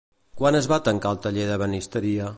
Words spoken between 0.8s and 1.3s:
tancar el